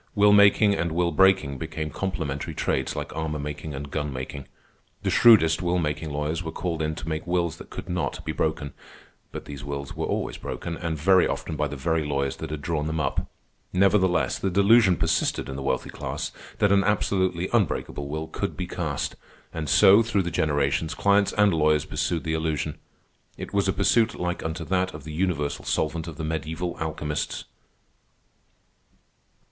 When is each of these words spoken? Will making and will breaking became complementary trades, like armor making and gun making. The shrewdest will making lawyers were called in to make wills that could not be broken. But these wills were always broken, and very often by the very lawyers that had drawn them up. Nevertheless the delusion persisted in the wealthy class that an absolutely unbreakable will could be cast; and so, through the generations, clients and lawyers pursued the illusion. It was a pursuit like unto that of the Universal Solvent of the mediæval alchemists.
Will 0.15 0.33
making 0.33 0.73
and 0.73 0.91
will 0.91 1.11
breaking 1.11 1.59
became 1.59 1.91
complementary 1.91 2.55
trades, 2.55 2.95
like 2.95 3.15
armor 3.15 3.37
making 3.37 3.75
and 3.75 3.91
gun 3.91 4.11
making. 4.11 4.47
The 5.03 5.11
shrewdest 5.11 5.61
will 5.61 5.77
making 5.77 6.09
lawyers 6.09 6.41
were 6.41 6.51
called 6.51 6.81
in 6.81 6.95
to 6.95 7.07
make 7.07 7.27
wills 7.27 7.57
that 7.57 7.69
could 7.69 7.87
not 7.87 8.25
be 8.25 8.31
broken. 8.31 8.73
But 9.31 9.45
these 9.45 9.63
wills 9.63 9.95
were 9.95 10.07
always 10.07 10.37
broken, 10.37 10.75
and 10.75 10.97
very 10.97 11.27
often 11.27 11.55
by 11.55 11.67
the 11.67 11.75
very 11.75 12.03
lawyers 12.03 12.37
that 12.37 12.49
had 12.49 12.63
drawn 12.63 12.87
them 12.87 12.99
up. 12.99 13.29
Nevertheless 13.73 14.39
the 14.39 14.49
delusion 14.49 14.95
persisted 14.97 15.47
in 15.47 15.55
the 15.55 15.61
wealthy 15.61 15.91
class 15.91 16.31
that 16.57 16.71
an 16.71 16.83
absolutely 16.83 17.47
unbreakable 17.53 18.07
will 18.07 18.25
could 18.27 18.57
be 18.57 18.65
cast; 18.65 19.15
and 19.53 19.69
so, 19.69 20.01
through 20.01 20.23
the 20.23 20.31
generations, 20.31 20.95
clients 20.95 21.31
and 21.33 21.53
lawyers 21.53 21.85
pursued 21.85 22.23
the 22.23 22.33
illusion. 22.33 22.79
It 23.37 23.53
was 23.53 23.67
a 23.67 23.71
pursuit 23.71 24.19
like 24.19 24.43
unto 24.43 24.65
that 24.65 24.95
of 24.95 25.03
the 25.03 25.13
Universal 25.13 25.65
Solvent 25.65 26.07
of 26.07 26.17
the 26.17 26.23
mediæval 26.23 26.81
alchemists. 26.81 27.43